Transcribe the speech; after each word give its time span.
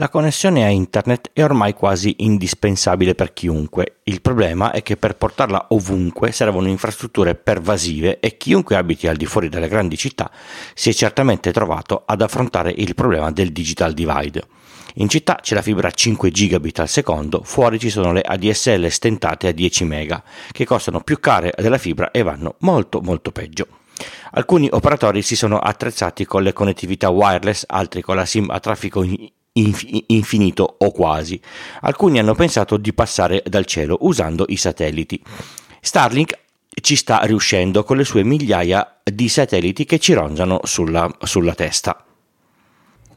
La 0.00 0.08
connessione 0.08 0.64
a 0.64 0.68
internet 0.70 1.28
è 1.34 1.44
ormai 1.44 1.74
quasi 1.74 2.14
indispensabile 2.20 3.14
per 3.14 3.34
chiunque. 3.34 3.96
Il 4.04 4.22
problema 4.22 4.70
è 4.70 4.82
che 4.82 4.96
per 4.96 5.14
portarla 5.14 5.66
ovunque 5.68 6.32
servono 6.32 6.68
infrastrutture 6.68 7.34
pervasive 7.34 8.18
e 8.18 8.38
chiunque 8.38 8.76
abiti 8.76 9.08
al 9.08 9.16
di 9.16 9.26
fuori 9.26 9.50
delle 9.50 9.68
grandi 9.68 9.98
città 9.98 10.30
si 10.72 10.88
è 10.88 10.94
certamente 10.94 11.52
trovato 11.52 12.04
ad 12.06 12.22
affrontare 12.22 12.72
il 12.74 12.94
problema 12.94 13.30
del 13.30 13.52
digital 13.52 13.92
divide. 13.92 14.44
In 14.94 15.10
città 15.10 15.38
c'è 15.42 15.54
la 15.54 15.60
fibra 15.60 15.90
5 15.90 16.30
gigabit 16.30 16.78
al 16.78 16.88
secondo, 16.88 17.42
fuori 17.44 17.78
ci 17.78 17.90
sono 17.90 18.14
le 18.14 18.22
ADSL 18.22 18.88
stentate 18.88 19.48
a 19.48 19.52
10 19.52 19.84
mega, 19.84 20.24
che 20.50 20.64
costano 20.64 21.02
più 21.02 21.20
care 21.20 21.52
della 21.58 21.76
fibra 21.76 22.10
e 22.10 22.22
vanno 22.22 22.54
molto 22.60 23.02
molto 23.02 23.32
peggio. 23.32 23.66
Alcuni 24.30 24.66
operatori 24.72 25.20
si 25.20 25.36
sono 25.36 25.58
attrezzati 25.58 26.24
con 26.24 26.42
le 26.42 26.54
connettività 26.54 27.10
wireless, 27.10 27.64
altri 27.66 28.00
con 28.00 28.16
la 28.16 28.24
SIM 28.24 28.48
a 28.48 28.60
traffico 28.60 29.02
infinito 30.06 30.76
o 30.78 30.90
quasi. 30.90 31.40
Alcuni 31.82 32.18
hanno 32.18 32.34
pensato 32.34 32.76
di 32.76 32.92
passare 32.92 33.42
dal 33.46 33.66
cielo 33.66 33.98
usando 34.00 34.44
i 34.48 34.56
satelliti. 34.56 35.20
Starlink 35.80 36.38
ci 36.80 36.96
sta 36.96 37.20
riuscendo 37.22 37.84
con 37.84 37.96
le 37.96 38.04
sue 38.04 38.22
migliaia 38.22 39.00
di 39.02 39.28
satelliti 39.28 39.84
che 39.84 39.98
ci 39.98 40.12
ronzano 40.12 40.60
sulla, 40.64 41.10
sulla 41.22 41.54
testa. 41.54 42.04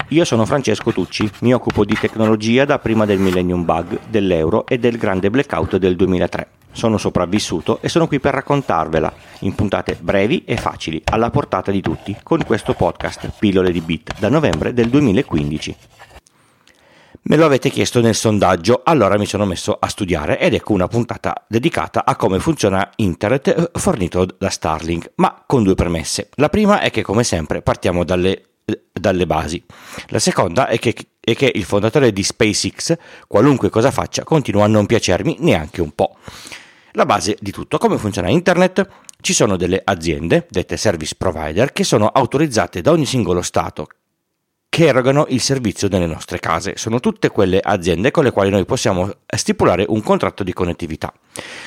Io 0.09 0.25
sono 0.25 0.45
Francesco 0.45 0.91
Tucci, 0.91 1.29
mi 1.39 1.53
occupo 1.53 1.85
di 1.85 1.97
tecnologia 1.99 2.65
da 2.65 2.77
prima 2.77 3.05
del 3.05 3.19
Millennium 3.19 3.63
Bug, 3.63 3.99
dell'euro 4.09 4.65
e 4.67 4.77
del 4.77 4.97
grande 4.97 5.29
blackout 5.29 5.77
del 5.77 5.95
2003. 5.95 6.47
Sono 6.71 6.97
sopravvissuto 6.97 7.79
e 7.81 7.89
sono 7.89 8.07
qui 8.07 8.19
per 8.19 8.33
raccontarvela 8.33 9.13
in 9.39 9.55
puntate 9.55 9.97
brevi 9.99 10.43
e 10.45 10.57
facili, 10.57 11.01
alla 11.05 11.29
portata 11.29 11.71
di 11.71 11.81
tutti, 11.81 12.15
con 12.21 12.43
questo 12.45 12.73
podcast 12.73 13.31
Pillole 13.39 13.71
di 13.71 13.81
Bit 13.81 14.19
da 14.19 14.29
novembre 14.29 14.73
del 14.73 14.89
2015. 14.89 15.75
Me 17.25 17.37
lo 17.37 17.45
avete 17.45 17.69
chiesto 17.69 18.01
nel 18.01 18.15
sondaggio, 18.15 18.81
allora 18.83 19.17
mi 19.17 19.25
sono 19.25 19.45
messo 19.45 19.77
a 19.79 19.87
studiare 19.87 20.37
ed 20.39 20.55
ecco 20.55 20.73
una 20.73 20.89
puntata 20.89 21.45
dedicata 21.47 22.03
a 22.03 22.17
come 22.17 22.37
funziona 22.37 22.91
internet 22.97 23.47
eh, 23.47 23.79
fornito 23.79 24.27
da 24.37 24.49
Starlink, 24.49 25.11
ma 25.15 25.41
con 25.47 25.63
due 25.63 25.73
premesse. 25.73 26.27
La 26.35 26.49
prima 26.49 26.81
è 26.81 26.91
che 26.91 27.01
come 27.01 27.23
sempre 27.23 27.61
partiamo 27.61 28.03
dalle, 28.03 28.43
eh, 28.65 28.83
dalle 28.91 29.25
basi. 29.25 29.63
La 30.07 30.19
seconda 30.19 30.67
è 30.67 30.77
che, 30.79 30.93
è 31.17 31.33
che 31.33 31.49
il 31.55 31.63
fondatore 31.63 32.11
di 32.11 32.23
SpaceX, 32.23 32.97
qualunque 33.25 33.69
cosa 33.69 33.89
faccia, 33.89 34.25
continua 34.25 34.65
a 34.65 34.67
non 34.67 34.85
piacermi 34.85 35.37
neanche 35.39 35.79
un 35.79 35.91
po'. 35.91 36.17
La 36.91 37.05
base 37.05 37.37
di 37.39 37.51
tutto, 37.51 37.77
come 37.77 37.97
funziona 37.97 38.27
internet? 38.27 38.85
Ci 39.21 39.31
sono 39.31 39.55
delle 39.55 39.81
aziende, 39.81 40.45
dette 40.49 40.75
service 40.75 41.15
provider, 41.17 41.71
che 41.71 41.85
sono 41.85 42.07
autorizzate 42.07 42.81
da 42.81 42.91
ogni 42.91 43.05
singolo 43.05 43.41
Stato 43.41 43.87
che 44.73 44.87
erogano 44.87 45.27
il 45.29 45.39
servizio 45.39 45.87
nelle 45.87 46.07
nostre 46.07 46.39
case. 46.39 46.73
Sono 46.77 46.99
tutte 46.99 47.29
quelle 47.29 47.59
aziende 47.61 48.09
con 48.09 48.23
le 48.23 48.31
quali 48.31 48.49
noi 48.49 48.65
possiamo 48.65 49.07
stipulare 49.27 49.85
un 49.87 50.01
contratto 50.01 50.41
di 50.41 50.51
connettività. 50.51 51.13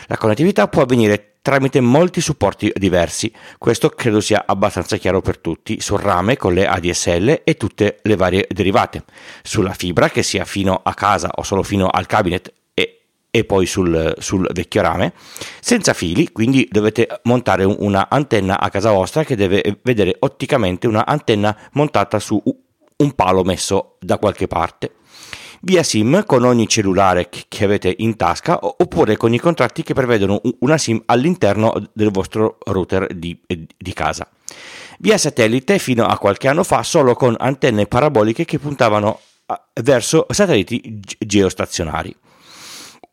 La 0.06 0.16
connettività 0.16 0.66
può 0.66 0.82
avvenire 0.82 1.34
tramite 1.40 1.80
molti 1.80 2.20
supporti 2.20 2.72
diversi, 2.74 3.32
questo 3.58 3.90
credo 3.90 4.20
sia 4.20 4.42
abbastanza 4.44 4.96
chiaro 4.96 5.20
per 5.20 5.38
tutti, 5.38 5.80
sul 5.80 6.00
rame 6.00 6.36
con 6.36 6.52
le 6.52 6.66
ADSL 6.66 7.42
e 7.44 7.56
tutte 7.56 8.00
le 8.02 8.16
varie 8.16 8.48
derivate, 8.50 9.04
sulla 9.40 9.72
fibra 9.72 10.08
che 10.08 10.24
sia 10.24 10.44
fino 10.44 10.80
a 10.82 10.92
casa 10.92 11.30
o 11.36 11.44
solo 11.44 11.62
fino 11.62 11.86
al 11.86 12.06
cabinet 12.06 12.52
e 13.36 13.44
poi 13.44 13.66
sul, 13.66 14.14
sul, 14.18 14.48
vecchio 14.52 14.80
rame, 14.80 15.12
senza 15.60 15.92
fili, 15.92 16.32
quindi 16.32 16.66
dovete 16.70 17.20
montare 17.24 17.64
una 17.64 18.08
antenna 18.08 18.58
a 18.58 18.70
casa 18.70 18.90
vostra 18.90 19.24
che 19.24 19.36
deve 19.36 19.78
vedere 19.82 20.16
otticamente 20.20 20.86
una 20.86 21.04
antenna 21.04 21.54
montata 21.72 22.18
su 22.18 22.42
un 22.96 23.12
palo 23.12 23.42
messo 23.44 23.96
da 24.00 24.18
qualche 24.18 24.46
parte. 24.46 24.96
Via 25.60 25.82
SIM 25.82 26.24
con 26.26 26.44
ogni 26.44 26.68
cellulare 26.68 27.28
che 27.28 27.64
avete 27.64 27.94
in 27.98 28.16
tasca 28.16 28.58
oppure 28.60 29.16
con 29.16 29.32
i 29.34 29.38
contratti 29.38 29.82
che 29.82 29.94
prevedono 29.94 30.40
una 30.60 30.78
SIM 30.78 31.02
all'interno 31.06 31.72
del 31.92 32.10
vostro 32.10 32.58
router 32.64 33.12
di, 33.14 33.40
di 33.46 33.92
casa. 33.92 34.28
Via 34.98 35.18
satellite 35.18 35.78
fino 35.78 36.06
a 36.06 36.18
qualche 36.18 36.48
anno 36.48 36.62
fa 36.62 36.82
solo 36.82 37.14
con 37.14 37.34
antenne 37.38 37.86
paraboliche 37.86 38.44
che 38.44 38.58
puntavano 38.58 39.20
verso 39.82 40.26
satelliti 40.30 41.00
geostazionari. 41.18 42.14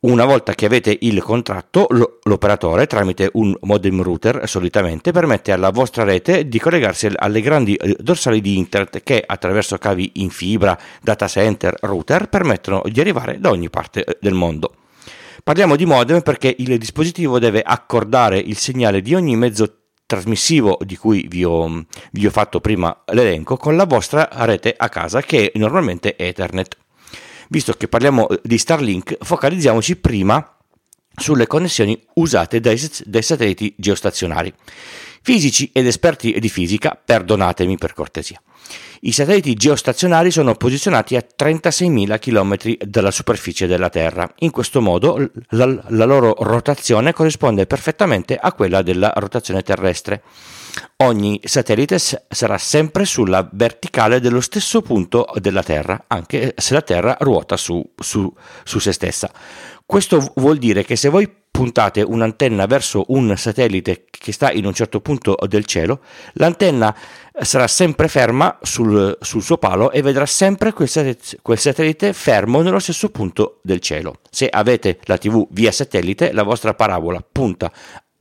Una 0.04 0.26
volta 0.26 0.54
che 0.54 0.66
avete 0.66 0.98
il 1.00 1.24
contratto, 1.24 1.88
l'operatore, 2.24 2.88
tramite 2.88 3.30
un 3.36 3.56
modem 3.62 4.02
router 4.02 4.50
solitamente, 4.50 5.14
permette 5.14 5.54
alla 5.54 5.70
vostra 5.70 6.04
rete 6.04 6.50
di 6.50 6.60
collegarsi 6.60 7.08
alle 7.16 7.40
grandi 7.40 7.76
eh, 7.76 7.96
dorsali 7.98 8.42
di 8.42 8.58
internet 8.58 9.02
che 9.02 9.24
attraverso 9.26 9.78
cavi 9.78 10.12
in 10.16 10.30
fibra, 10.30 10.78
data 11.02 11.26
center, 11.30 11.78
router 11.80 12.28
permettono 12.28 12.82
di 12.86 13.00
arrivare 13.00 13.40
da 13.40 13.50
ogni 13.50 13.70
parte 13.70 14.04
eh, 14.04 14.18
del 14.20 14.34
mondo. 14.34 14.76
Parliamo 15.42 15.78
di 15.78 15.86
modem 15.86 16.20
perché 16.20 16.54
il 16.58 16.78
dispositivo 16.78 17.40
deve 17.40 17.62
accordare 17.62 18.40
il 18.40 18.58
segnale 18.58 19.02
di 19.02 19.16
ogni 19.16 19.38
mezzo 19.38 19.84
trasmissivo 20.06 20.80
di 20.82 20.98
cui 20.98 21.28
vi 21.30 21.46
ho, 21.46 21.86
vi 22.12 22.26
ho 22.26 22.30
fatto 22.30 22.60
prima 22.60 23.04
l'elenco 23.14 23.56
con 23.56 23.78
la 23.78 23.86
vostra 23.86 24.28
rete 24.32 24.74
a 24.76 24.90
casa 24.90 25.22
che 25.22 25.50
è 25.50 25.58
normalmente 25.58 26.18
Ethernet 26.18 26.83
visto 27.54 27.74
che 27.74 27.88
parliamo 27.88 28.28
eh, 28.30 28.40
di 28.44 28.58
Starlink, 28.58 29.18
focalizziamoci 29.22 29.96
prima 29.98 30.58
sulle 31.16 31.46
connessioni 31.46 32.04
usate 32.16 32.60
dai, 32.60 32.82
dai 33.06 33.22
satelliti 33.22 33.76
geostazionari. 33.78 34.52
Fisici 35.22 35.70
ed 35.72 35.86
esperti 35.86 36.38
di 36.40 36.50
fisica, 36.50 37.00
perdonatemi 37.02 37.78
per 37.78 37.94
cortesia. 37.94 38.42
I 39.02 39.12
satelliti 39.12 39.54
geostazionari 39.54 40.32
sono 40.32 40.56
posizionati 40.56 41.16
a 41.16 41.24
36.000 41.24 42.20
km 42.20 42.86
dalla 42.88 43.12
superficie 43.12 43.68
della 43.68 43.90
Terra. 43.90 44.28
In 44.40 44.50
questo 44.50 44.82
modo 44.82 45.30
la, 45.50 45.66
la 45.90 46.06
loro 46.06 46.36
rotazione 46.40 47.14
corrisponde 47.14 47.68
perfettamente 47.68 48.36
a 48.36 48.52
quella 48.54 48.82
della 48.82 49.14
rotazione 49.16 49.62
terrestre. 49.62 50.24
Ogni 50.98 51.40
satellite 51.44 51.98
sarà 52.00 52.58
sempre 52.58 53.06
sulla 53.06 53.48
verticale 53.52 54.20
dello 54.20 54.42
stesso 54.42 54.82
punto 54.82 55.28
della 55.36 55.64
Terra, 55.64 56.06
anche 56.08 56.54
se 56.58 56.74
la 56.74 56.82
Terra 56.82 57.18
ruota 57.20 57.58
su, 57.58 57.84
su, 57.96 58.34
su 58.64 58.80
se 58.80 58.92
stessa. 58.92 59.32
Questo 59.86 60.32
vuol 60.36 60.58
dire 60.58 60.84
che 60.84 60.96
se 60.96 61.10
voi 61.10 61.30
puntate 61.54 62.02
un'antenna 62.02 62.66
verso 62.66 63.04
un 63.10 63.38
satellite 63.38 64.06
che 64.10 64.32
sta 64.32 64.52
in 64.52 64.66
un 64.66 64.74
certo 64.74 65.02
punto 65.02 65.38
del 65.48 65.66
cielo, 65.66 66.00
l'antenna 66.34 66.96
sarà 67.42 67.68
sempre 67.68 68.08
ferma 68.08 68.58
sul, 68.64 69.16
sul 69.22 69.44
suo 69.44 69.58
palo 69.58 69.92
e 69.92 70.02
vedrà 70.02 70.26
sempre 70.26 70.74
quel 70.74 70.88
satellite, 70.88 71.38
quel 71.44 71.60
satellite, 71.60 72.14
fermo 72.14 72.62
nello 72.62 72.80
stesso 72.80 73.10
punto 73.10 73.60
del 73.62 73.82
cielo. 73.82 74.16
Se 74.32 74.48
avete 74.50 74.98
la 75.04 75.20
TV 75.20 75.46
via 75.52 75.72
satellite, 75.72 76.32
la 76.32 76.42
vostra 76.42 76.74
parabola 76.74 77.24
punta 77.30 77.72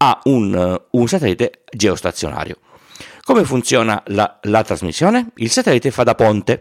a 0.04 0.18
un, 0.24 0.80
un 0.90 1.08
satellite 1.08 1.62
geostazionario. 1.70 2.56
Come 3.22 3.44
funziona 3.44 4.02
la, 4.06 4.40
la 4.42 4.64
trasmissione? 4.64 5.28
Il 5.36 5.48
satellite 5.48 5.92
fa 5.92 6.02
da 6.02 6.16
ponte. 6.16 6.60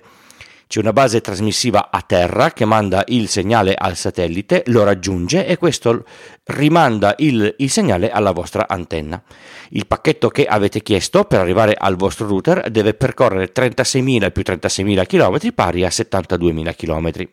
C'è 0.67 0.79
una 0.79 0.93
base 0.93 1.21
trasmissiva 1.21 1.89
a 1.89 2.01
terra 2.01 2.51
che 2.51 2.65
manda 2.65 3.03
il 3.07 3.27
segnale 3.27 3.73
al 3.73 3.97
satellite, 3.97 4.61
lo 4.67 4.83
raggiunge 4.83 5.45
e 5.47 5.57
questo 5.57 6.05
rimanda 6.45 7.15
il, 7.17 7.55
il, 7.57 7.69
segnale 7.71 8.11
alla 8.11 8.31
vostra 8.31 8.67
antenna. 8.69 9.21
Il 9.69 9.87
pacchetto 9.87 10.29
che 10.29 10.45
avete 10.45 10.83
chiesto 10.83 11.23
per 11.23 11.39
arrivare 11.39 11.73
al 11.77 11.95
vostro 11.95 12.27
router 12.27 12.69
deve 12.69 12.93
percorrere 12.93 13.51
36.000 13.51 14.31
più 14.31 14.43
36.000 14.45 15.05
km 15.07 15.51
pari 15.53 15.83
a 15.83 15.89
72.000 15.89 16.75
km. 16.75 17.27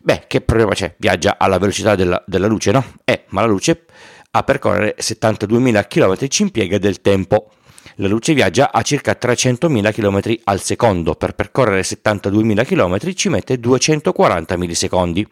Beh, 0.00 0.24
che 0.28 0.40
problema 0.42 0.74
c'è? 0.74 0.94
Viaggia 0.96 1.36
alla 1.38 1.58
velocità 1.58 1.96
della, 1.96 2.22
della 2.24 2.46
luce, 2.46 2.70
no? 2.70 2.84
Eh, 3.04 3.24
ma 3.28 3.40
la 3.40 3.48
luce 3.48 3.84
a 4.36 4.42
percorrere 4.42 4.96
72.000 4.98 5.86
km 5.86 6.28
ci 6.28 6.42
impiega 6.42 6.78
del 6.78 7.00
tempo. 7.00 7.50
La 7.96 8.08
luce 8.08 8.34
viaggia 8.34 8.72
a 8.72 8.82
circa 8.82 9.16
300.000 9.20 9.92
km 9.92 10.40
al 10.44 10.60
secondo, 10.60 11.14
per 11.14 11.34
percorrere 11.34 11.82
72.000 11.82 12.64
km 12.64 13.14
ci 13.14 13.28
mette 13.28 13.60
240 13.60 14.56
millisecondi. 14.56 15.26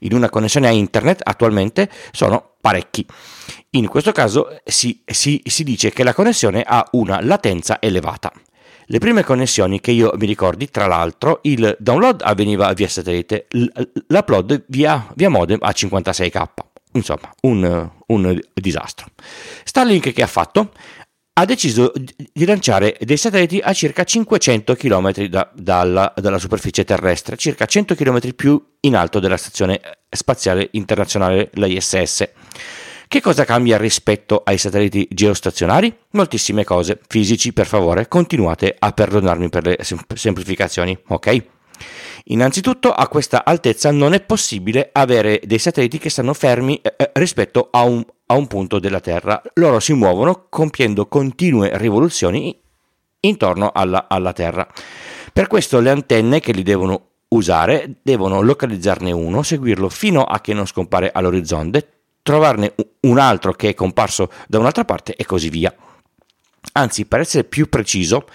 In 0.00 0.14
una 0.14 0.28
connessione 0.28 0.66
a 0.66 0.72
internet 0.72 1.20
attualmente 1.22 1.88
sono 2.10 2.54
parecchi. 2.60 3.06
In 3.70 3.86
questo 3.86 4.10
caso 4.10 4.58
si, 4.64 5.00
si, 5.04 5.40
si 5.44 5.62
dice 5.62 5.90
che 5.90 6.02
la 6.02 6.12
connessione 6.12 6.64
ha 6.66 6.84
una 6.92 7.20
latenza 7.22 7.80
elevata. 7.80 8.32
Le 8.86 8.98
prime 8.98 9.22
connessioni 9.22 9.80
che 9.80 9.92
io 9.92 10.12
mi 10.16 10.26
ricordi, 10.26 10.68
tra 10.68 10.88
l'altro, 10.88 11.38
il 11.42 11.76
download 11.78 12.22
avveniva 12.24 12.72
via 12.72 12.88
satellite, 12.88 13.46
l'upload 14.08 14.64
via, 14.66 15.06
via 15.14 15.28
modem 15.28 15.58
a 15.60 15.70
56k 15.70 16.70
insomma 16.92 17.32
un, 17.42 17.90
un 18.06 18.40
disastro. 18.54 19.06
Starlink 19.64 20.12
che 20.12 20.22
ha 20.22 20.26
fatto? 20.26 20.72
ha 21.34 21.44
deciso 21.46 21.92
di 21.94 22.44
lanciare 22.44 22.96
dei 23.00 23.16
satelliti 23.16 23.58
a 23.58 23.72
circa 23.72 24.04
500 24.04 24.74
km 24.74 25.12
da, 25.28 25.50
dalla, 25.54 26.12
dalla, 26.14 26.38
superficie 26.38 26.84
terrestre, 26.84 27.36
circa 27.36 27.64
100 27.64 27.94
km 27.94 28.34
più 28.34 28.62
in 28.80 28.96
alto 28.96 29.18
della 29.18 29.38
Stazione 29.38 29.80
Spaziale 30.10 30.68
Internazionale, 30.72 31.50
la 31.54 31.66
ISS. 31.66 32.28
Che 33.08 33.20
cosa 33.20 33.44
cambia 33.44 33.76
rispetto 33.78 34.42
ai 34.44 34.58
satelliti 34.58 35.06
geostazionari? 35.10 35.94
Moltissime 36.12 36.64
cose. 36.64 36.98
Fisici, 37.06 37.52
per 37.52 37.66
favore, 37.66 38.08
continuate 38.08 38.74
a 38.78 38.92
perdonarmi 38.92 39.48
per 39.48 39.66
le 39.66 39.78
semplificazioni, 40.14 40.96
ok? 41.08 41.44
Innanzitutto 42.26 42.92
a 42.92 43.08
questa 43.08 43.44
altezza 43.44 43.90
non 43.90 44.12
è 44.12 44.20
possibile 44.20 44.90
avere 44.92 45.40
dei 45.44 45.58
satelliti 45.58 45.98
che 45.98 46.10
stanno 46.10 46.34
fermi 46.34 46.80
eh, 46.80 46.94
eh, 46.96 47.10
rispetto 47.14 47.68
a 47.70 47.82
un, 47.82 48.04
a 48.26 48.34
un 48.34 48.46
punto 48.46 48.78
della 48.78 49.00
Terra. 49.00 49.42
Loro 49.54 49.80
si 49.80 49.92
muovono 49.92 50.46
compiendo 50.48 51.06
continue 51.06 51.76
rivoluzioni 51.76 52.58
intorno 53.20 53.70
alla, 53.74 54.06
alla 54.08 54.32
Terra. 54.32 54.66
Per 55.32 55.46
questo 55.46 55.80
le 55.80 55.90
antenne 55.90 56.40
che 56.40 56.52
li 56.52 56.62
devono 56.62 57.08
usare 57.28 57.96
devono 58.02 58.40
localizzarne 58.40 59.10
uno, 59.10 59.42
seguirlo 59.42 59.88
fino 59.88 60.22
a 60.22 60.40
che 60.40 60.52
non 60.52 60.66
scompare 60.66 61.10
all'orizzonte, 61.12 61.88
trovarne 62.22 62.74
un 63.00 63.18
altro 63.18 63.52
che 63.52 63.70
è 63.70 63.74
comparso 63.74 64.30
da 64.46 64.58
un'altra 64.58 64.84
parte 64.84 65.16
e 65.16 65.24
così 65.24 65.48
via. 65.48 65.74
Anzi, 66.74 67.06
per 67.06 67.20
essere 67.20 67.44
più 67.44 67.68
preciso, 67.68 68.26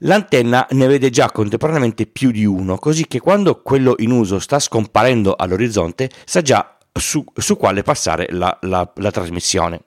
l'antenna 0.00 0.66
ne 0.70 0.86
vede 0.86 1.10
già 1.10 1.30
contemporaneamente 1.30 2.06
più 2.06 2.30
di 2.30 2.44
uno, 2.44 2.76
così 2.76 3.06
che 3.06 3.20
quando 3.20 3.60
quello 3.62 3.94
in 3.98 4.10
uso 4.10 4.38
sta 4.38 4.58
scomparendo 4.58 5.34
all'orizzonte 5.34 6.10
sa 6.24 6.42
già 6.42 6.76
su, 6.92 7.24
su 7.34 7.56
quale 7.56 7.82
passare 7.82 8.28
la, 8.30 8.56
la, 8.62 8.90
la 8.94 9.10
trasmissione. 9.10 9.82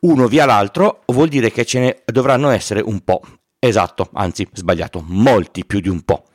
Uno 0.00 0.28
via 0.28 0.46
l'altro 0.46 1.02
vuol 1.06 1.28
dire 1.28 1.50
che 1.50 1.64
ce 1.64 1.80
ne 1.80 2.02
dovranno 2.04 2.50
essere 2.50 2.80
un 2.80 3.00
po'. 3.00 3.20
Esatto, 3.60 4.08
anzi 4.12 4.46
sbagliato, 4.52 5.04
molti 5.04 5.66
più 5.66 5.80
di 5.80 5.88
un 5.88 6.02
po'. 6.02 6.26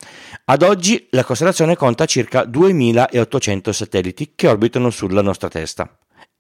Ad 0.46 0.62
oggi 0.62 1.08
la 1.12 1.24
costellazione 1.24 1.78
conta 1.78 2.06
circa 2.06 2.44
2800 2.44 3.72
satelliti 3.72 4.34
che 4.36 4.50
orbitano 4.50 4.90
sulla 4.90 5.22
nostra 5.22 5.48
testa. 5.48 5.90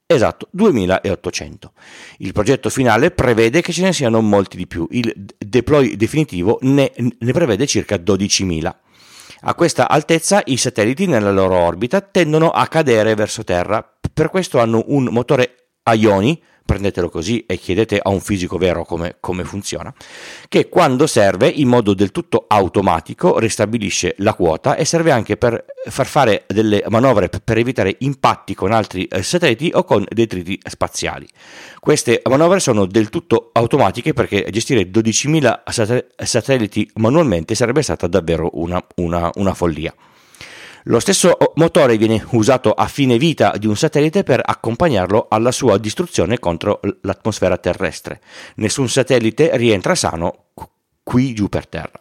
Esatto, 0.05 0.47
2800. 0.51 1.71
Il 2.17 2.33
progetto 2.33 2.69
finale 2.69 3.11
prevede 3.11 3.61
che 3.61 3.71
ce 3.71 3.83
ne 3.83 3.93
siano 3.93 4.21
molti 4.21 4.57
di 4.57 4.67
più, 4.67 4.87
il 4.91 5.11
deploy 5.37 5.95
definitivo 5.95 6.59
ne, 6.61 6.91
ne 6.95 7.31
prevede 7.31 7.65
circa 7.65 7.95
12.000. 7.95 8.75
A 9.45 9.55
questa 9.55 9.89
altezza 9.89 10.41
i 10.45 10.57
satelliti 10.57 11.05
nella 11.05 11.31
loro 11.31 11.55
orbita 11.55 12.01
tendono 12.01 12.49
a 12.49 12.67
cadere 12.67 13.15
verso 13.15 13.43
Terra, 13.43 13.85
per 14.13 14.29
questo 14.29 14.59
hanno 14.59 14.83
un 14.87 15.09
motore 15.11 15.69
a 15.83 15.93
ioni 15.95 16.41
prendetelo 16.65 17.09
così 17.09 17.45
e 17.45 17.57
chiedete 17.57 17.99
a 18.01 18.09
un 18.09 18.19
fisico 18.19 18.57
vero 18.57 18.85
come, 18.85 19.17
come, 19.19 19.43
funziona, 19.43 19.93
che 20.47 20.69
quando 20.69 21.07
serve 21.07 21.47
in 21.47 21.67
modo 21.67 21.93
del 21.93 22.11
tutto 22.11 22.45
automatico 22.47 23.37
ristabilisce 23.39 24.15
la 24.19 24.33
quota 24.33 24.75
e 24.75 24.85
serve 24.85 25.11
anche 25.11 25.37
per 25.37 25.65
far 25.85 26.05
fare 26.05 26.45
delle 26.47 26.83
manovre 26.87 27.29
per 27.29 27.57
evitare 27.57 27.95
impatti 27.99 28.53
con 28.53 28.71
altri 28.71 29.05
eh, 29.05 29.21
satelliti 29.21 29.71
o 29.73 29.83
con 29.83 30.05
detriti 30.09 30.59
spaziali. 30.63 31.27
Queste 31.79 32.21
manovre 32.29 32.59
sono 32.59 32.85
del 32.85 33.09
tutto 33.09 33.49
automatiche 33.53 34.13
perché 34.13 34.47
gestire 34.49 34.89
12.000 34.89 36.23
satelliti 36.23 36.89
manualmente 36.95 37.55
sarebbe 37.55 37.81
stata 37.81 38.07
davvero 38.07 38.49
una, 38.53 38.81
una, 38.95 39.29
una 39.35 39.53
follia. 39.53 39.93
Lo 40.87 40.99
stesso 40.99 41.37
motore 41.55 41.97
viene 41.97 42.25
usato 42.31 42.73
a 42.73 42.87
fine 42.87 43.17
vita 43.17 43.53
di 43.57 43.67
un 43.67 43.77
satellite 43.77 44.23
per 44.23 44.41
accompagnarlo 44.43 45.27
alla 45.29 45.51
sua 45.51 45.77
distruzione 45.77 46.39
contro 46.39 46.81
l'atmosfera 47.01 47.57
terrestre. 47.57 48.19
Nessun 48.55 48.89
satellite 48.89 49.55
rientra 49.55 49.95
sano 49.95 50.47
qui 51.01 51.33
giù 51.33 51.47
per 51.47 51.67
terra. 51.67 51.99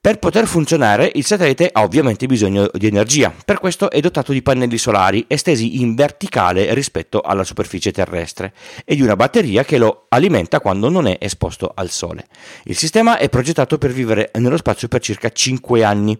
Per 0.00 0.18
poter 0.18 0.46
funzionare 0.46 1.10
il 1.16 1.24
satellite 1.24 1.68
ha 1.70 1.82
ovviamente 1.82 2.26
bisogno 2.26 2.70
di 2.72 2.86
energia, 2.86 3.34
per 3.44 3.58
questo 3.58 3.90
è 3.90 4.00
dotato 4.00 4.30
di 4.30 4.40
pannelli 4.40 4.78
solari 4.78 5.24
estesi 5.26 5.80
in 5.80 5.96
verticale 5.96 6.72
rispetto 6.74 7.20
alla 7.20 7.42
superficie 7.42 7.90
terrestre 7.90 8.54
e 8.84 8.94
di 8.94 9.02
una 9.02 9.16
batteria 9.16 9.64
che 9.64 9.78
lo 9.78 10.06
alimenta 10.08 10.60
quando 10.60 10.88
non 10.88 11.08
è 11.08 11.16
esposto 11.20 11.72
al 11.74 11.90
sole. 11.90 12.26
Il 12.64 12.76
sistema 12.76 13.18
è 13.18 13.28
progettato 13.28 13.78
per 13.78 13.90
vivere 13.90 14.30
nello 14.38 14.56
spazio 14.56 14.86
per 14.86 15.00
circa 15.00 15.28
5 15.28 15.82
anni 15.82 16.16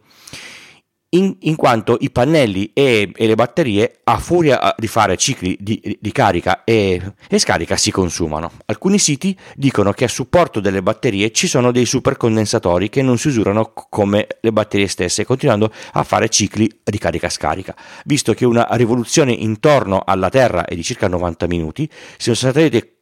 in, 1.10 1.36
in, 1.40 1.56
quanto 1.56 1.96
i 2.00 2.10
pannelli 2.10 2.72
e, 2.72 3.10
e, 3.14 3.26
le 3.26 3.34
batterie, 3.34 4.00
a 4.04 4.18
furia 4.18 4.74
di 4.76 4.86
fare 4.88 5.16
cicli 5.16 5.56
di, 5.60 5.96
di 6.00 6.12
carica 6.12 6.64
e, 6.64 7.14
e, 7.28 7.38
scarica, 7.38 7.76
si 7.76 7.90
consumano. 7.90 8.52
Alcuni 8.66 8.98
siti 8.98 9.36
dicono 9.54 9.92
che 9.92 10.04
a 10.04 10.08
supporto 10.08 10.60
delle 10.60 10.82
batterie 10.82 11.30
ci 11.30 11.46
sono 11.46 11.70
dei 11.70 11.86
supercondensatori 11.86 12.88
che 12.88 13.02
non 13.02 13.18
si 13.18 13.28
usurano 13.28 13.72
come 13.72 14.26
le 14.40 14.52
batterie 14.52 14.88
stesse, 14.88 15.24
continuando 15.24 15.72
a 15.92 16.02
fare 16.02 16.28
cicli 16.28 16.80
di 16.82 16.98
carica-scarica. 16.98 17.74
Visto 18.04 18.34
che 18.34 18.44
una 18.44 18.66
rivoluzione 18.72 19.32
intorno 19.32 20.02
alla 20.04 20.28
Terra 20.28 20.64
è 20.64 20.74
di 20.74 20.82
circa 20.82 21.08
90 21.08 21.46
minuti, 21.46 21.88
se 22.16 22.30
un 22.30 22.36
satellite 22.36 22.96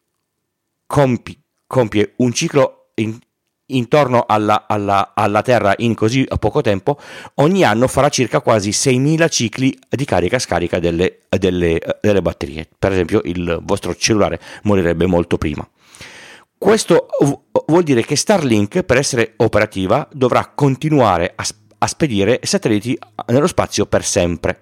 compi, 0.86 1.38
compie 1.66 2.12
un 2.16 2.32
ciclo 2.32 2.90
in, 2.96 3.18
intorno 3.66 4.24
alla, 4.26 4.66
alla, 4.68 5.12
alla, 5.14 5.42
Terra 5.42 5.74
in 5.78 5.94
così 5.94 6.26
poco 6.38 6.60
tempo, 6.60 6.98
ogni 7.36 7.64
anno 7.64 7.88
farà 7.88 8.08
circa 8.08 8.40
quasi 8.40 8.70
6.000 8.70 9.30
cicli 9.30 9.78
di 9.88 10.04
carica-scarica 10.04 10.78
delle, 10.78 11.20
delle, 11.28 11.80
delle 12.00 12.22
batterie. 12.22 12.68
Per 12.78 12.92
esempio 12.92 13.20
il 13.24 13.60
vostro 13.62 13.94
cellulare 13.94 14.40
morirebbe 14.62 15.06
molto 15.06 15.38
prima. 15.38 15.66
Questo 16.56 17.08
vuol 17.66 17.82
dire 17.82 18.04
che 18.04 18.16
Starlink, 18.16 18.82
per 18.82 18.96
essere 18.96 19.34
operativa, 19.36 20.08
dovrà 20.12 20.52
continuare 20.54 21.32
a, 21.34 21.44
a 21.78 21.86
spedire 21.86 22.40
satelliti 22.42 22.98
nello 23.26 23.46
spazio 23.46 23.86
per 23.86 24.04
sempre. 24.04 24.60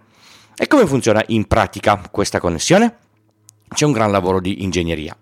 E 0.57 0.67
come 0.67 0.87
funziona 0.87 1.23
in 1.29 1.47
pratica 1.47 2.01
questa 2.11 2.41
connessione? 2.41 2.97
C'è 3.69 3.87
un 3.87 3.93
gran 3.93 4.11
lavoro 4.11 4.41
di 4.41 4.65
ingegneria 4.65 5.17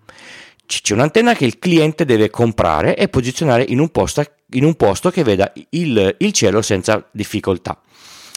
c'è 0.79 0.93
un'antenna 0.93 1.33
che 1.33 1.45
il 1.45 1.59
cliente 1.59 2.05
deve 2.05 2.29
comprare 2.29 2.95
e 2.95 3.09
posizionare 3.09 3.65
in 3.67 3.79
un 3.79 3.89
posto, 3.89 4.23
in 4.51 4.63
un 4.63 4.75
posto 4.75 5.09
che 5.09 5.23
veda 5.23 5.51
il, 5.71 6.15
il, 6.17 6.31
cielo 6.31 6.61
senza 6.61 7.05
difficoltà. 7.11 7.81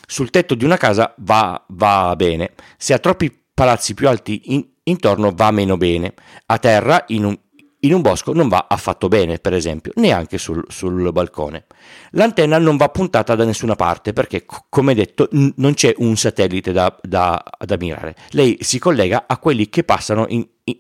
Sul 0.07 0.31
tetto 0.31 0.55
di 0.55 0.65
una 0.65 0.77
casa 0.77 1.15
va, 1.19 1.65
va 1.69 2.15
bene, 2.17 2.53
se 2.77 2.93
ha 2.93 2.99
troppi 2.99 3.33
palazzi 3.55 3.95
più 3.95 4.09
alti 4.09 4.43
in, 4.47 4.67
intorno 4.83 5.33
va 5.35 5.51
meno 5.51 5.77
bene, 5.77 6.15
a 6.47 6.59
terra 6.59 7.05
in 7.09 7.25
un, 7.25 7.39
in 7.81 7.95
un 7.95 8.01
bosco 8.01 8.33
non 8.33 8.49
va 8.49 8.67
affatto 8.69 9.09
bene, 9.09 9.39
per 9.39 9.53
esempio, 9.55 9.93
neanche 9.97 10.39
sul, 10.39 10.65
sul, 10.69 11.13
balcone. 11.13 11.67
L'antenna 12.13 12.59
non 12.59 12.77
va 12.77 12.89
puntata 12.89 13.35
da 13.35 13.45
nessuna 13.45 13.77
parte 13.77 14.13
perché, 14.13 14.45
come 14.69 14.95
detto, 14.95 15.29
n- 15.33 15.53
non 15.57 15.75
c'è 15.75 15.95
un 15.99 16.17
satellite 16.17 16.73
da, 16.73 16.95
da, 17.03 17.43
da, 17.65 17.77
mirare. 17.77 18.17
Lei 18.31 18.59
si 18.61 18.79
collega 18.79 19.25
a 19.27 19.39
quelli 19.39 19.69
che 19.69 19.85
passano 19.85 20.27
in, 20.29 20.47
in 20.65 20.77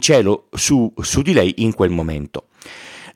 cielo 0.00 0.48
su, 0.52 0.92
su 1.00 1.22
di 1.22 1.32
lei 1.32 1.54
in 1.58 1.74
quel 1.74 1.90
momento. 1.90 2.48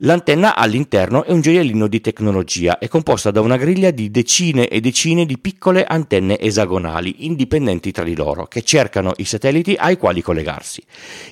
L'antenna 0.02 0.54
all'interno 0.54 1.24
è 1.24 1.32
un 1.32 1.40
gioiellino 1.40 1.88
di 1.88 2.00
tecnologia, 2.00 2.78
è 2.78 2.86
composta 2.86 3.32
da 3.32 3.40
una 3.40 3.56
griglia 3.56 3.90
di 3.90 4.12
decine 4.12 4.68
e 4.68 4.78
decine 4.80 5.26
di 5.26 5.38
piccole 5.38 5.84
antenne 5.84 6.38
esagonali, 6.38 7.26
indipendenti 7.26 7.90
tra 7.90 8.04
di 8.04 8.14
loro, 8.14 8.46
che 8.46 8.62
cercano 8.62 9.12
i 9.16 9.25
satelliti 9.25 9.75
ai 9.76 9.96
quali 9.96 10.23
collegarsi. 10.23 10.84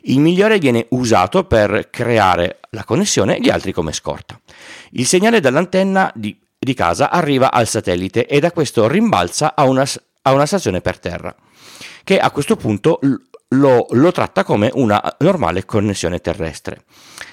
Il 0.04 0.18
migliore 0.18 0.58
viene 0.58 0.86
usato 0.90 1.44
per 1.44 1.90
creare 1.90 2.58
la 2.70 2.82
connessione, 2.82 3.38
gli 3.40 3.50
altri 3.50 3.70
come 3.70 3.92
scorta. 3.92 4.40
Il 4.90 5.06
segnale 5.06 5.38
dall'antenna 5.38 6.10
di, 6.16 6.36
di 6.58 6.74
casa 6.74 7.10
arriva 7.10 7.52
al 7.52 7.68
satellite 7.68 8.26
e 8.26 8.40
da 8.40 8.50
questo 8.50 8.88
rimbalza 8.88 9.54
a 9.54 9.62
una, 9.62 9.86
a 10.22 10.32
una 10.32 10.46
stazione 10.46 10.80
per 10.80 10.98
terra, 10.98 11.32
che 12.02 12.18
a 12.18 12.32
questo 12.32 12.56
punto 12.56 12.98
lo, 13.50 13.86
lo 13.90 14.12
tratta 14.12 14.42
come 14.42 14.70
una 14.74 15.16
normale 15.18 15.64
connessione 15.64 16.20
terrestre. 16.20 16.84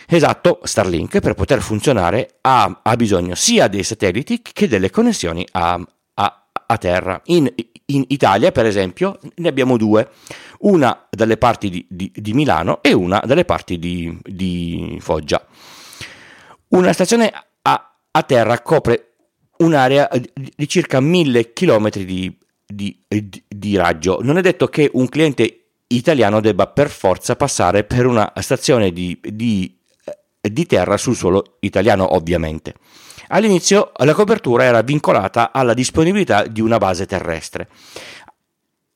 Esatto, 0.08 0.60
Starlink 0.64 1.20
per 1.20 1.34
poter 1.34 1.62
funzionare 1.62 2.38
ha, 2.42 2.82
ha, 2.84 2.96
bisogno 2.96 3.36
sia 3.36 3.68
dei 3.68 3.84
satelliti 3.84 4.42
che 4.42 4.68
delle 4.68 4.90
connessioni 4.90 5.48
a, 5.54 5.82
a, 6.16 6.48
a 6.68 6.78
terra. 6.78 7.20
In, 7.26 7.52
in, 7.86 8.04
Italia, 8.10 8.52
per 8.52 8.66
esempio, 8.66 9.18
ne 9.36 9.48
abbiamo 9.48 9.78
due, 9.78 10.10
una 10.60 11.08
dalle 11.10 11.38
parti 11.38 11.70
di, 11.70 11.86
di, 11.90 12.12
di 12.14 12.34
Milano 12.34 12.82
e 12.84 12.94
una 12.94 13.22
dalle 13.26 13.46
parti 13.46 13.80
di, 13.80 14.16
di 14.22 14.98
Foggia. 15.00 15.44
Una 16.70 16.94
stazione 16.94 17.32
a, 17.62 17.98
a, 18.12 18.24
terra 18.24 18.62
copre 18.62 19.14
un'area 19.58 20.10
di 20.34 20.68
circa 20.68 21.00
1000 21.00 21.54
km 21.54 21.90
di, 21.90 22.38
di 22.66 23.76
raggio. 23.78 24.20
Non 24.22 24.38
è 24.38 24.42
detto 24.42 24.68
che 24.68 24.90
un 24.94 25.08
cliente 25.08 25.63
italiano 25.88 26.40
debba 26.42 26.68
per 26.68 26.90
forza 26.90 27.36
passare 27.36 27.84
per 27.84 28.06
una 28.06 28.32
stazione 28.42 28.92
di, 28.92 29.20
di, 29.22 29.78
eh, 30.42 30.52
di 30.52 30.66
terra 30.66 30.98
sul 30.98 31.16
suolo 31.16 31.58
italiano, 31.60 32.16
ovviamente. 32.16 32.76
All'inizio 33.30 33.92
la 33.98 34.14
copertura 34.14 34.64
era 34.64 34.82
vincolata 34.82 35.52
alla 35.52 35.74
disponibilità 35.74 36.46
di 36.46 36.62
una 36.62 36.78
base 36.78 37.06
terrestre. 37.06 37.68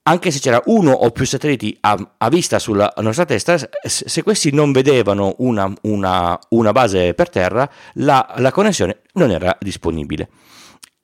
Anche 0.03 0.31
se 0.31 0.39
c'era 0.39 0.61
uno 0.65 0.91
o 0.91 1.11
più 1.11 1.25
satelliti 1.25 1.75
a, 1.81 2.13
a 2.17 2.29
vista 2.29 2.59
sulla 2.59 2.93
nostra 2.97 3.25
testa, 3.25 3.57
se 3.83 4.23
questi 4.23 4.53
non 4.53 4.71
vedevano 4.71 5.35
una, 5.39 5.73
una, 5.81 6.39
una 6.49 6.71
base 6.71 7.13
per 7.13 7.29
terra, 7.29 7.69
la, 7.95 8.33
la 8.37 8.51
connessione 8.51 9.01
non 9.13 9.31
era 9.31 9.57
disponibile. 9.59 10.29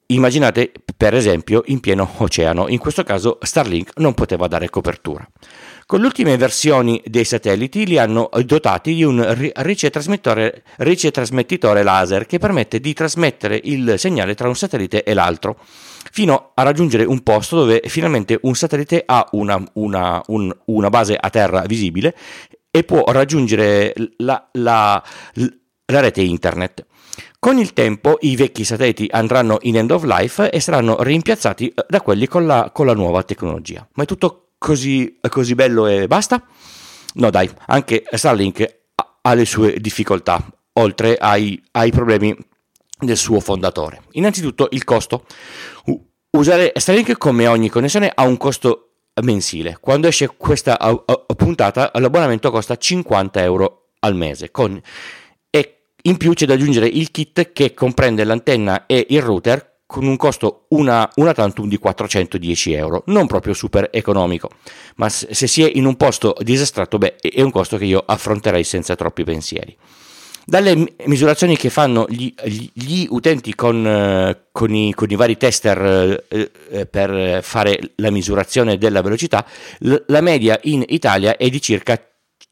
Immaginate 0.08 0.72
per 0.96 1.16
esempio 1.16 1.63
in 1.66 1.80
pieno 1.80 2.10
oceano, 2.18 2.68
in 2.70 2.78
questo 2.78 3.04
caso 3.04 3.40
Starlink 3.42 3.94
non 3.96 4.13
poteva 4.13 4.48
dare 4.48 4.70
copertura. 4.70 5.28
Con 5.86 6.00
le 6.00 6.06
ultime 6.06 6.38
versioni 6.38 7.02
dei 7.06 7.25
satelliti 7.25 7.86
li 7.86 7.98
hanno 7.98 8.30
dotati 8.46 8.96
di 8.96 9.04
un 9.04 9.52
ricetrasmettitore, 9.58 10.63
laser 11.84 12.25
che 12.25 12.40
permette 12.40 12.80
di 12.80 12.94
trasmettere 12.94 13.60
il 13.63 13.96
segnale 13.98 14.34
tra 14.34 14.48
un 14.48 14.56
satellite 14.56 15.04
e 15.04 15.13
l'altro, 15.13 15.58
fino 16.12 16.52
a 16.54 16.63
raggiungere 16.63 17.04
un 17.04 17.22
posto 17.22 17.58
dove 17.58 17.82
finalmente 17.86 18.40
un 18.44 18.56
satellite 18.56 19.04
ha 19.06 19.28
una, 19.32 19.62
una, 19.74 20.22
un, 20.28 20.56
una 20.66 20.90
base 20.90 21.18
a 21.20 21.30
terra 21.30 21.63
visibile 21.68 22.16
e 22.72 22.84
può 22.84 23.04
raggiungere 23.06 23.94
la, 24.18 24.48
la, 24.54 25.04
la 25.86 26.00
rete 26.00 26.22
internet. 26.22 26.86
Con 27.40 27.58
il 27.58 27.74
tempo 27.74 28.18
i 28.22 28.38
vecchi 28.38 28.63
satelliti 28.63 29.10
andranno 29.12 29.58
in 29.63 29.75
end 29.75 29.92
of 29.92 30.06
life 30.06 30.50
e 30.50 30.62
saranno 30.62 31.04
rimpiazzati 31.04 31.74
da 31.90 32.02
quelli 32.02 32.25
con 32.25 32.46
la, 32.46 32.72
con 32.74 32.86
la 32.86 32.94
nuova 32.94 33.22
tecnologia. 33.24 33.86
Ma 33.96 34.04
è 34.04 34.06
tutto 34.06 34.42
così, 34.63 35.20
così 35.29 35.55
bello 35.55 35.88
e 35.88 36.08
basta? 36.08 36.41
No 37.15 37.29
dai, 37.29 37.50
anche 37.67 38.05
Starlink 38.10 38.79
ha 39.22 39.34
le 39.34 39.43
sue 39.43 39.77
difficoltà, 39.82 40.41
oltre 40.74 41.17
ai, 41.17 41.62
ai 41.72 41.91
problemi 41.91 42.34
del 42.98 43.17
suo 43.17 43.41
fondatore. 43.41 44.03
Innanzitutto 44.12 44.70
il 44.72 44.86
costo. 44.86 45.25
Usare 46.29 46.72
Starlink 46.75 47.17
come 47.17 47.46
ogni 47.48 47.67
connessione 47.67 48.10
ha 48.13 48.24
un 48.24 48.38
costo 48.38 48.93
mensile. 49.22 49.77
Quando 49.82 50.08
esce 50.08 50.27
questa 50.38 50.79
puntata 51.36 51.91
l'abbonamento 51.96 52.50
costa 52.50 52.77
50 52.77 53.43
euro 53.43 53.89
al 54.00 54.15
mese. 54.15 54.50
Con, 54.50 54.82
e 55.50 55.77
in 56.03 56.15
più 56.15 56.34
c'è 56.34 56.46
da 56.46 56.53
aggiungere 56.53 56.88
il 56.88 57.12
kit 57.12 57.51
che 57.51 57.74
comprende 57.74 58.24
l'antenna 58.24 58.86
e 58.86 59.08
il 59.10 59.22
router 59.22 59.73
con 59.86 60.06
un 60.06 60.18
costo 60.18 60.66
una, 60.70 61.10
una 61.16 61.34
tantum 61.34 61.68
di 61.68 61.78
410 61.78 62.74
euro, 62.74 63.04
non 63.08 63.28
proprio 63.28 63.54
super 63.54 63.90
economico, 63.92 64.50
ma 64.96 65.10
se 65.10 65.48
si 65.48 65.63
è 65.63 65.72
in 65.74 65.86
un 65.86 65.96
posto 65.98 66.36
disastrato, 66.40 66.98
beh, 66.98 67.18
è 67.18 67.42
un 67.42 67.52
costo 67.52 67.78
che 67.78 67.86
io 67.86 68.04
affronterei 68.06 68.63
senza 68.63 68.96
troppi 68.96 69.24
pensieri. 69.24 69.75
Dalle 70.46 70.96
misurazioni 71.06 71.56
che 71.56 71.70
fanno 71.70 72.06
gli, 72.10 72.34
gli 72.74 73.08
utenti 73.10 73.56
con, 73.56 73.88
eh, 73.88 74.48
con, 74.52 74.75
i, 74.75 74.94
con, 74.94 75.10
i, 75.10 75.16
vari 75.16 75.38
tester 75.38 76.25
eh, 76.28 76.52
eh, 76.70 76.86
per 76.86 77.42
fare 77.42 77.94
la 77.96 78.12
misurazione 78.12 78.78
della 78.78 79.02
velocità, 79.02 79.46
la 79.80 80.20
media 80.20 80.60
in 80.63 80.84
Italia 80.86 81.38
è 81.38 81.48
di 81.50 81.62
circa 81.62 81.98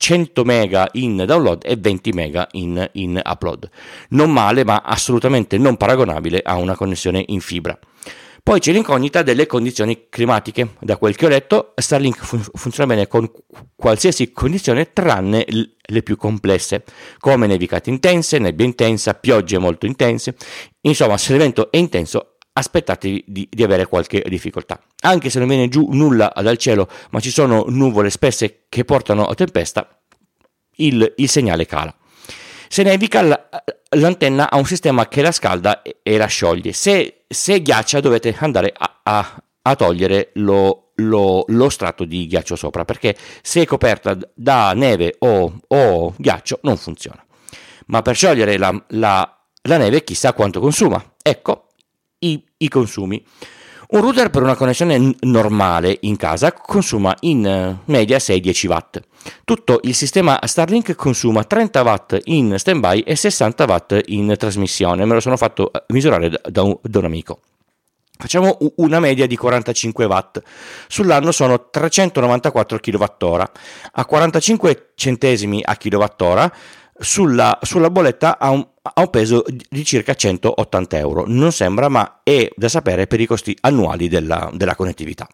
100 0.02 0.44
mega 0.44 0.90
in 0.94 1.24
download 1.28 1.62
e 1.64 1.76
20 1.76 2.12
mega 2.12 2.48
in, 2.54 2.90
in 2.94 3.22
upload. 3.24 3.70
Non 4.10 4.32
male, 4.32 4.66
ma 4.66 4.82
assolutamente 4.84 5.60
non 5.60 5.78
paragonabile 5.78 6.42
a 6.44 6.56
una 6.56 6.76
connessione 6.76 7.24
in 7.28 7.40
fibra. 7.40 7.78
Poi 8.44 8.60
c'è 8.60 8.72
l'incognita 8.72 9.22
delle 9.22 9.46
condizioni 9.46 10.08
climatiche. 10.10 10.70
Da 10.80 10.98
quel 10.98 11.16
che 11.16 11.28
ho 11.28 11.30
letto, 11.30 11.74
Starlink 11.76 12.24
fun- 12.24 12.44
funziona 12.54 12.92
bene 12.92 13.08
con 13.08 13.30
qualsiasi 13.76 14.32
condizione 14.32 14.92
tranne 14.92 15.46
le 15.48 16.02
più 16.02 16.18
complesse, 16.18 16.84
come 17.20 17.46
nevicate 17.46 17.92
intense, 17.92 18.40
nebbia 18.40 18.66
intensa, 18.66 19.14
piogge 19.14 19.60
molto 19.60 19.86
intense. 19.86 20.36
Insomma, 20.82 21.20
se 21.20 21.34
l'evento 21.34 21.70
è 21.70 21.78
intenso, 21.78 22.31
aspettatevi 22.54 23.24
di, 23.28 23.48
di, 23.50 23.64
avere 23.64 23.86
qualche 23.86 24.24
difficoltà. 24.28 24.82
Anche 25.02 25.30
se 25.30 25.40
non 25.40 25.48
viene 25.48 25.70
giù 25.70 25.88
nulla 25.92 26.32
dal 26.36 26.58
cielo, 26.58 26.88
ma 27.12 27.20
ci 27.20 27.32
sono 27.32 27.66
nuvole 27.68 28.10
spesse 28.10 28.66
che 28.70 28.84
portano 28.84 29.26
a 29.26 29.36
tempesta, 29.36 29.88
il, 30.78 31.14
il 31.18 31.30
segnale 31.30 31.66
cala. 31.66 31.96
Se 32.68 32.84
nevica, 32.84 33.50
l'antenna 33.90 34.50
ha 34.50 34.58
un 34.58 34.66
sistema 34.66 35.08
che 35.08 35.22
la 35.22 35.32
scalda 35.32 35.82
e 35.82 36.18
la 36.18 36.28
scioglie. 36.28 36.72
Se, 36.72 37.24
se 37.28 37.62
ghiaccia, 37.62 38.00
dovete 38.00 38.34
andare 38.40 38.74
a, 38.78 39.00
a, 39.04 39.44
a 39.62 39.76
togliere 39.76 40.32
lo, 40.36 40.92
lo, 40.96 41.44
lo, 41.48 41.70
strato 41.70 42.06
di 42.06 42.28
ghiaccio 42.28 42.56
sopra, 42.56 42.86
perché 42.86 43.16
se 43.42 43.64
è 43.64 43.66
coperta 43.66 44.18
da 44.34 44.72
neve 44.74 45.16
o, 45.20 45.60
o 45.68 46.14
ghiaccio, 46.18 46.60
non 46.64 46.78
funziona. 46.78 47.22
Ma 47.88 48.02
per 48.02 48.16
sciogliere 48.16 48.58
la, 48.58 48.84
la, 48.90 49.46
la 49.64 49.78
neve, 49.78 50.06
chissà 50.06 50.32
quanto 50.32 50.62
consuma. 50.62 51.04
Ecco, 51.22 51.71
i, 52.22 52.44
i 52.58 52.68
consumi. 52.68 53.24
Un 53.94 54.00
router 54.00 54.30
per 54.30 54.42
una 54.42 54.56
connessione 54.56 55.16
normale 55.20 55.98
in 56.02 56.16
casa 56.16 56.54
consuma 56.54 57.14
in 57.22 57.46
eh, 57.46 57.78
media 57.86 58.18
6-10 58.18 58.68
watt. 58.68 59.02
Tutto 59.44 59.82
il 59.84 59.94
sistema 59.94 60.40
Starlink 60.44 60.96
consuma 60.96 61.44
30 61.44 61.82
watt 61.82 62.18
in 62.26 62.58
standby 62.58 63.00
e 63.02 63.18
60 63.18 63.66
watt 63.66 64.00
in 64.06 64.34
trasmissione. 64.38 65.04
Me 65.04 65.16
lo 65.16 65.20
sono 65.20 65.36
fatto 65.36 65.74
eh, 65.74 65.84
misurare 65.90 66.32
da, 66.48 66.62
un, 66.62 66.78
da 66.82 67.00
un 67.00 67.06
amico. 67.06 67.40
Facciamo 68.18 68.60
una 68.76 69.00
media 69.00 69.28
di 69.28 69.36
45 69.36 70.06
watt. 70.06 70.42
Sull'anno 70.88 71.32
sono 71.32 71.70
394 71.70 72.78
kWh. 72.80 73.44
A 73.94 74.06
45 74.06 74.92
centesimi 74.96 75.62
a 75.66 75.76
kWh 75.76 76.52
sulla, 77.02 77.58
sulla 77.62 77.90
bolletta 77.90 78.38
ha 78.38 78.50
un, 78.52 78.66
ha 78.82 79.02
un, 79.02 79.10
peso 79.10 79.44
di 79.70 79.84
circa 79.84 80.14
180 80.14 80.98
euro. 80.98 81.24
Non 81.28 81.52
sembra, 81.52 81.90
ma 81.90 82.22
è 82.24 82.50
da 82.56 82.70
sapere 82.70 83.08
per 83.08 83.20
i 83.20 83.26
costi 83.26 83.56
annuali 83.62 84.08
della, 84.08 84.50
della 84.54 84.76
connettività. 84.76 85.28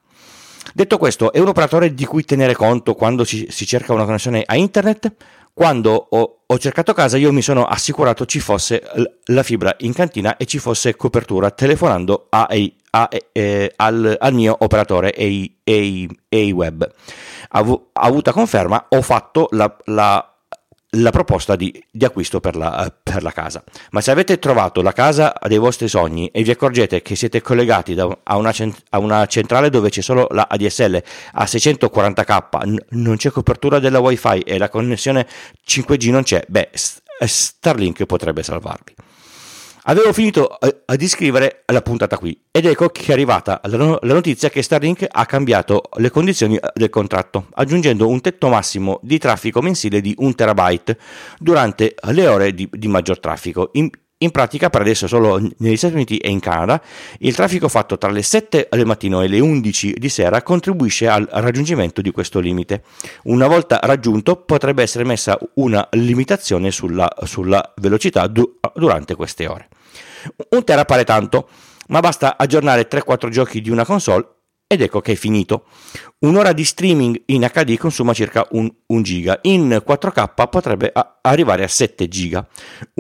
Detto 0.74 0.98
questo, 0.98 1.32
è 1.32 1.40
un 1.40 1.48
operatore 1.48 1.94
di 1.94 2.06
cui 2.06 2.24
tenere 2.24 2.54
conto 2.54 2.94
quando 2.94 3.24
si, 3.24 3.48
si 3.50 3.66
cerca 3.66 3.94
una 3.94 4.06
connessione 4.06 4.44
a 4.46 4.56
internet? 4.56 5.14
Quando 5.54 6.08
ho, 6.12 6.40
ho, 6.46 6.58
cercato 6.60 6.94
casa 6.94 7.18
io 7.18 7.34
mi 7.34 7.42
sono 7.42 7.66
assicurato 7.66 8.28
ci 8.28 8.40
fosse 8.40 8.84
la 9.26 9.42
fibra 9.42 9.76
in 9.80 9.92
cantina 9.92 10.38
e 10.38 10.46
ci 10.46 10.60
fosse 10.60 10.96
copertura 10.96 11.50
telefonando 11.50 12.28
a, 12.30 12.48
a, 12.92 13.10
eh, 13.32 13.74
al, 13.76 14.16
al, 14.20 14.34
mio 14.36 14.56
operatore 14.60 15.16
EI, 15.16 16.16
Avu, 17.50 17.90
avuta 17.94 18.32
conferma, 18.32 18.86
ho 18.90 19.02
fatto 19.02 19.48
la, 19.50 19.76
la 19.86 20.37
la 20.92 21.10
proposta 21.12 21.56
di, 21.56 21.84
di 21.92 22.06
acquisto 22.06 22.40
per 22.40 22.56
la, 22.56 22.92
per 23.04 23.22
la, 23.22 23.32
casa. 23.32 23.64
Ma 23.92 24.02
se 24.02 24.12
avete 24.12 24.40
trovato 24.40 24.82
la 24.82 24.94
casa 24.94 25.34
dei 25.48 25.58
vostri 25.58 25.88
sogni 25.88 26.28
e 26.28 26.44
vi 26.44 26.52
accorgete 26.52 27.02
che 27.02 27.16
siete 27.16 27.42
collegati 27.42 27.94
da, 27.94 28.18
a, 28.24 28.38
una, 28.38 28.54
a, 28.90 28.98
una, 29.00 29.26
centrale 29.26 29.70
dove 29.70 29.90
c'è 29.90 30.02
solo 30.02 30.28
la 30.32 30.48
ADSL 30.50 31.04
a 31.34 31.44
640k, 31.44 32.68
n- 32.68 32.78
non 32.90 33.18
c'è 33.18 33.30
copertura 33.32 33.80
della 33.80 34.00
wifi 34.00 34.40
e 34.40 34.58
la 34.58 34.70
connessione 34.70 35.28
5G 35.68 36.10
non 36.10 36.24
c'è, 36.24 36.44
beh, 36.48 36.70
Starlink 37.26 38.06
potrebbe 38.06 38.44
salvarvi. 38.44 38.96
Avevo 39.90 40.12
finito 40.12 40.60
eh, 40.60 40.98
di 40.98 41.08
scrivere 41.08 41.64
la 41.68 41.82
puntata 41.82 42.18
qui 42.18 42.38
ed 42.52 42.66
ecco 42.66 42.90
che 42.90 43.06
è 43.06 43.14
arrivata 43.14 43.62
la 43.64 43.98
notizia 44.02 44.50
che 44.50 44.62
Starlink 44.62 45.08
ha 45.10 45.26
cambiato 45.26 45.84
le 46.00 46.10
condizioni 46.10 46.58
eh, 46.58 46.72
del 46.74 46.90
contratto, 46.90 47.48
aggiungendo 47.54 48.06
un 48.06 48.20
tetto 48.20 48.50
massimo 48.50 49.00
di 49.02 49.18
traffico 49.18 49.62
mensile 49.62 50.02
di 50.02 50.14
1 50.18 50.36
terabyte 50.36 50.98
durante 51.40 51.96
le 52.10 52.28
ore 52.28 52.54
di, 52.54 52.68
di 52.70 52.88
maggior 52.90 53.22
traffico. 53.22 53.70
In, 53.74 53.90
in 54.18 54.32
pratica, 54.32 54.70
per 54.70 54.82
adesso 54.82 55.08
solo 55.08 55.40
negli 55.60 55.78
Stati 55.78 55.94
Uniti 55.94 56.18
e 56.18 56.32
in 56.32 56.42
Canada, 56.42 56.82
il 57.20 57.34
traffico 57.34 57.70
fatto 57.70 57.98
tra 57.98 58.12
le 58.12 58.24
7 58.24 58.68
del 58.70 58.86
mattino 58.86 59.22
e 59.22 59.30
le 59.30 59.40
11 59.40 59.94
di 59.98 60.10
sera 60.10 60.42
contribuisce 60.42 61.08
al 61.08 61.30
raggiungimento 61.32 62.02
di 62.02 62.12
questo 62.12 62.42
limite. 62.42 62.84
Una 63.24 63.48
volta 63.48 63.80
raggiunto 63.82 64.36
potrebbe 64.36 64.82
essere 64.82 65.06
messa 65.06 65.40
una 65.54 65.88
limitazione 65.92 66.72
sulla, 66.72 67.08
sulla 67.24 67.74
velocità 67.78 68.28
du- 68.28 68.60
durante 68.74 69.16
queste 69.16 69.48
ore. 69.48 69.70
Un 70.50 70.64
tera 70.64 70.86
pare 70.86 71.04
tanto, 71.04 71.50
ma 71.88 72.00
basta 72.00 72.38
aggiornare 72.38 72.88
3-4 72.88 73.30
giochi 73.30 73.62
di 73.62 73.70
una 73.70 73.86
console 73.86 74.28
ed 74.70 74.82
ecco 74.82 75.00
che 75.00 75.14
è 75.14 75.16
finito. 75.16 75.64
Un'ora 76.20 76.52
di 76.52 76.66
streaming 76.66 77.24
in 77.28 77.50
HD 77.50 77.78
consuma 77.78 78.14
circa 78.14 78.46
1 78.52 79.02
giga, 79.02 79.40
in 79.44 79.82
4K 79.86 80.50
potrebbe 80.50 80.92
a- 80.94 81.20
arrivare 81.22 81.64
a 81.64 81.70
7 81.70 82.08
giga. 82.10 82.46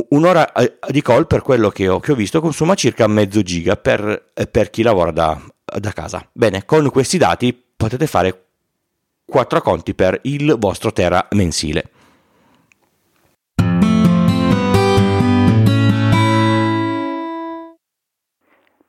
Un'ora 0.10 0.53
eh, 0.53 0.77
di 0.89 1.01
call, 1.01 1.27
per 1.27 1.41
quello 1.41 1.69
che 1.69 1.89
ho, 1.89 2.00
che 2.00 2.13
ho 2.13 2.15
visto, 2.15 2.39
consuma 2.39 2.74
circa 2.75 3.05
mezzo 3.07 3.41
giga 3.41 3.75
per, 3.75 4.31
eh, 4.34 4.48
per 4.48 4.69
chi 4.69 4.81
lavora 4.81 5.12
da, 5.12 5.41
da 5.77 5.91
casa. 5.91 6.25
Bene, 6.31 6.63
con 6.63 6.89
questi 6.89 7.17
dati 7.17 7.53
potete 7.75 8.07
fare 8.07 8.46
4 9.25 9.62
conti 9.62 9.93
per 9.93 10.19
il 10.24 10.55
vostro 10.57 10.93
tera 10.93 11.27
mensile. 11.31 11.91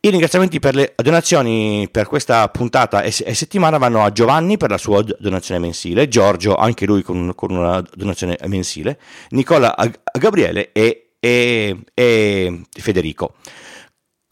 I 0.00 0.10
ringraziamenti 0.10 0.58
per 0.58 0.74
le 0.74 0.94
donazioni 0.96 1.88
per 1.90 2.06
questa 2.06 2.48
puntata 2.48 3.02
e, 3.02 3.10
settimana 3.10 3.78
vanno 3.78 4.02
a 4.02 4.10
Giovanni 4.10 4.56
per 4.56 4.70
la 4.70 4.78
sua 4.78 5.04
donazione 5.18 5.60
mensile, 5.60 6.08
Giorgio 6.08 6.54
anche 6.54 6.86
lui 6.86 7.02
con, 7.02 7.32
con 7.34 7.50
una 7.50 7.82
donazione 7.94 8.38
mensile, 8.46 8.98
Nicola 9.30 9.76
a, 9.76 9.90
Gabriele 10.18 10.72
e, 10.72 11.12
e, 11.18 11.78
e 11.94 12.62
Federico. 12.70 13.34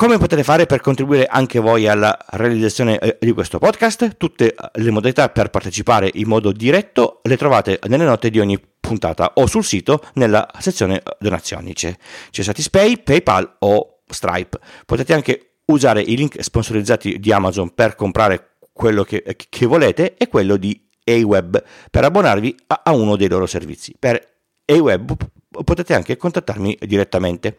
Come 0.01 0.17
potete 0.17 0.43
fare 0.43 0.65
per 0.65 0.81
contribuire 0.81 1.27
anche 1.27 1.59
voi 1.59 1.87
alla 1.87 2.17
realizzazione 2.31 2.99
eh, 2.99 3.19
di 3.21 3.33
questo 3.33 3.59
podcast? 3.59 4.17
Tutte 4.17 4.55
le 4.73 4.91
modalità 4.91 5.29
per 5.29 5.51
partecipare 5.51 6.11
in 6.15 6.27
modo 6.27 6.53
diretto 6.53 7.21
le 7.25 7.37
trovate 7.37 7.79
nelle 7.87 8.05
note 8.05 8.31
di 8.31 8.41
ogni 8.41 8.59
puntata 8.81 9.33
o 9.35 9.47
sul 9.47 9.63
sito 9.63 10.03
nella 10.15 10.49
sezione 10.59 11.03
donazioni. 11.19 11.75
C'è, 11.75 11.95
c'è 12.31 12.43
Satispay, 12.43 13.03
PayPal 13.03 13.57
o 13.59 14.00
Stripe. 14.13 14.59
Potete 14.87 15.13
anche 15.13 15.59
usare 15.67 16.01
i 16.01 16.17
link 16.17 16.43
sponsorizzati 16.43 17.19
di 17.19 17.33
Amazon 17.33 17.75
per 17.75 17.95
comprare 17.95 18.57
quello 18.73 19.03
che, 19.05 19.37
che 19.49 19.67
volete 19.67 20.17
e 20.17 20.29
quello 20.29 20.57
di 20.57 20.89
AWeb 21.05 21.63
per 21.91 22.05
abbonarvi 22.05 22.55
a, 22.69 22.83
a 22.85 22.93
uno 22.93 23.17
dei 23.17 23.29
loro 23.29 23.47
servizi. 23.47 23.95
Per 23.99 24.21
AWeb 24.65 25.17
potete 25.65 25.95
anche 25.95 26.17
contattarmi 26.17 26.79
direttamente. 26.83 27.59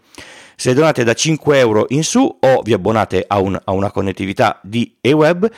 Se 0.62 0.76
donate 0.76 1.04
da 1.04 1.16
5 1.16 1.58
euro 1.58 1.88
in 1.90 2.04
su 2.04 2.20
o 2.20 2.62
vi 2.62 2.74
abbonate 2.74 3.26
a, 3.28 3.40
un, 3.40 3.60
a 3.64 3.72
una 3.72 3.90
connettività 3.90 4.60
di 4.62 4.96
eWeb, 5.02 5.50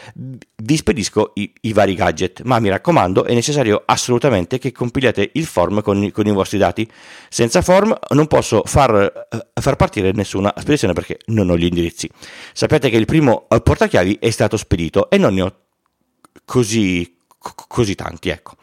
vi 0.56 0.78
spedisco 0.78 1.32
i, 1.34 1.54
i, 1.60 1.74
vari 1.74 1.94
gadget, 1.94 2.44
ma 2.44 2.58
mi 2.60 2.70
raccomando 2.70 3.26
è 3.26 3.34
necessario 3.34 3.84
assolutamente 3.86 4.60
che 4.60 4.72
compiliate 4.72 5.32
il 5.34 5.46
form 5.46 5.82
con, 5.82 6.10
con 6.14 6.26
i 6.26 6.32
vostri 6.32 6.58
dati. 6.58 6.90
Senza 7.28 7.62
form 7.62 7.94
non 8.12 8.28
posso 8.28 8.64
far, 8.64 9.28
uh, 9.30 9.38
far, 9.60 9.76
partire 9.76 10.14
nessuna 10.14 10.54
spedizione 10.58 10.94
perché 10.94 11.18
non 11.26 11.50
ho 11.50 11.58
gli 11.58 11.66
indirizzi. 11.66 12.10
Sapete 12.54 12.90
che 12.90 12.96
il 12.96 13.04
primo 13.04 13.48
uh, 13.50 13.62
portachiavi 13.62 14.20
è 14.22 14.30
stato 14.30 14.56
spedito 14.56 15.10
e 15.10 15.18
non 15.18 15.34
ne 15.34 15.42
ho 15.42 15.56
così, 16.46 17.18
così 17.68 17.96
tanti, 17.96 18.30
ecco. 18.30 18.54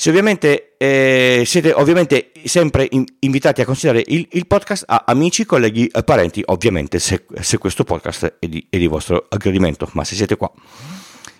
Se 0.00 0.10
ovviamente, 0.10 0.76
eh, 0.76 1.42
siete 1.44 1.72
ovviamente 1.72 2.30
sempre 2.44 2.86
in, 2.88 3.04
invitati 3.18 3.62
a 3.62 3.64
considerare 3.64 4.04
il, 4.06 4.28
il, 4.30 4.46
podcast 4.46 4.84
a 4.86 5.02
amici, 5.08 5.44
colleghi 5.44 5.88
e 5.88 6.04
parenti, 6.04 6.40
ovviamente 6.46 7.00
se, 7.00 7.24
se 7.40 7.58
questo 7.58 7.82
podcast 7.82 8.36
è 8.38 8.46
di, 8.46 8.64
è 8.70 8.78
di 8.78 8.86
vostro 8.86 9.26
aggradimento, 9.28 9.90
ma 9.94 10.04
se 10.04 10.14
siete 10.14 10.36
qua. 10.36 10.52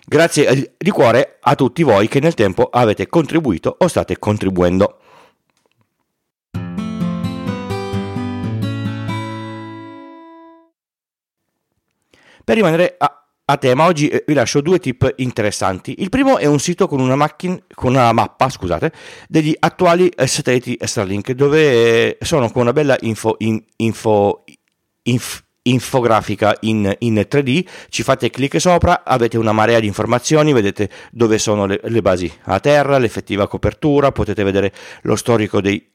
Grazie 0.05 0.73
di 0.77 0.89
cuore 0.89 1.37
a 1.39 1.55
tutti 1.55 1.83
voi 1.83 2.09
che 2.09 2.19
nel 2.19 2.33
tempo 2.33 2.67
avete 2.69 3.07
contribuito 3.07 3.77
o 3.79 3.87
state 3.87 4.19
contribuendo. 4.19 4.99
Per 12.43 12.55
rimanere 12.57 12.95
a, 12.97 13.25
a 13.49 13.57
tema 13.57 13.85
oggi 13.85 14.07
eh, 14.07 14.23
vi 14.27 14.33
lascio 14.33 14.61
due 14.61 14.79
tip 14.79 15.11
interessanti. 15.17 15.95
Il 15.99 16.09
primo 16.09 16.37
è 16.37 16.45
un 16.45 16.59
sito 16.59 16.87
con 16.87 16.99
una, 16.99 17.15
macchina, 17.15 17.57
con 17.73 17.91
una 17.91 18.11
mappa 18.11 18.47
scusate, 18.47 18.91
degli 19.27 19.55
attuali 19.57 20.07
eh, 20.09 20.27
satelliti 20.27 20.77
Starlink 20.79 21.31
dove 21.31 22.17
eh, 22.17 22.25
sono 22.25 22.51
con 22.51 22.61
una 22.61 22.73
bella 22.73 22.95
info, 23.01 23.35
in, 23.39 23.61
info 23.77 24.43
inf, 25.03 25.43
infografica 25.63 26.55
in, 26.61 26.95
in, 26.99 27.15
3D, 27.15 27.65
ci 27.89 28.03
fate 28.03 28.29
clic 28.29 28.59
sopra, 28.61 29.03
avete 29.03 29.37
una 29.37 29.51
marea 29.51 29.79
di 29.79 29.87
informazioni, 29.87 30.53
vedete 30.53 30.89
dove 31.11 31.39
sono 31.39 31.65
le, 31.65 31.79
le 31.83 32.01
basi 32.03 32.31
a 32.43 32.59
terra, 32.59 32.99
l'effettiva 32.99 33.47
copertura, 33.47 34.11
potete 34.11 34.43
vedere 34.43 34.71
lo 35.01 35.15
storico 35.15 35.59
dei 35.59 35.89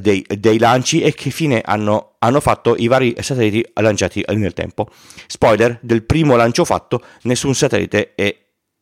dei, 0.00 0.24
dei, 0.38 0.58
lanci 0.58 1.00
e 1.00 1.12
che 1.14 1.30
fine 1.30 1.60
hanno, 1.64 2.16
hanno, 2.18 2.40
fatto 2.40 2.74
i 2.76 2.86
vari 2.86 3.14
satelliti 3.20 3.64
lanciati 3.74 4.24
nel 4.28 4.52
tempo. 4.52 4.88
Spoiler, 5.26 5.78
del 5.82 6.04
primo 6.04 6.36
lancio 6.36 6.64
fatto 6.64 7.02
nessun 7.22 7.54
satellite 7.54 8.14
è, 8.14 8.34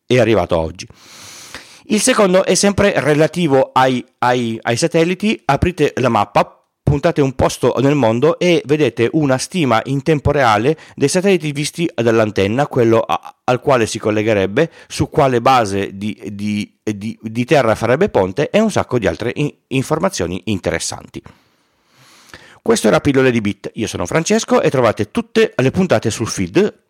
è 0.07 0.19
arrivato 0.19 0.59
oggi. 0.59 0.87
Il 1.89 2.01
secondo 2.01 2.45
è 2.45 2.55
sempre 2.55 2.93
relativo 2.97 3.71
ai, 3.73 4.05
ai, 4.19 4.59
ai 4.61 4.77
satelliti, 4.77 5.41
aprite 5.45 5.93
la 5.97 6.09
mappa, 6.09 6.56
puntate 6.87 7.21
un 7.21 7.33
posto 7.33 7.75
nel 7.81 7.97
mondo 7.97 8.39
e 8.39 8.63
vedete 8.65 9.09
una 9.15 9.39
stima 9.39 9.83
in 9.87 10.05
tempo 10.05 10.31
reale 10.31 10.79
dei 10.95 11.09
satelliti 11.09 11.51
visti 11.51 11.91
dall'antenna, 11.93 12.69
quello 12.69 13.01
a, 13.01 13.39
al 13.43 13.61
quale 13.61 13.87
si 13.87 13.99
collegherebbe, 13.99 14.71
su 14.87 15.11
quale 15.11 15.41
base 15.41 15.97
di, 15.97 16.17
di, 16.31 16.79
di, 16.85 17.19
di 17.21 17.45
terra 17.45 17.75
farebbe 17.75 18.09
ponte 18.09 18.51
e 18.51 18.61
un 18.61 18.71
sacco 18.71 19.01
di 19.01 19.09
altre 19.09 19.33
in, 19.35 19.53
informazioni 19.67 20.43
interessanti. 20.45 21.21
Questo 22.63 22.87
era 22.87 23.01
Pillole 23.01 23.33
di 23.33 23.41
Bit, 23.41 23.73
io 23.75 23.89
sono 23.89 24.07
Francesco 24.07 24.63
e 24.63 24.71
trovate 24.71 25.11
tutte 25.11 25.55
le 25.57 25.71
puntate 25.73 26.11
sul 26.11 26.29
feed 26.29 26.85